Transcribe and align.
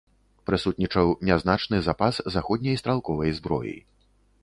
Прысутнічаў 0.49 1.11
нязначны 1.29 1.77
запас 1.91 2.23
заходняй 2.39 2.83
стралковай 2.83 3.39
зброі. 3.43 3.77